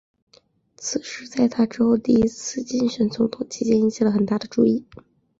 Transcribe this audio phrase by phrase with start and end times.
[0.77, 4.83] 此事在他之后第一次竞选总统期间引起了很大的注意。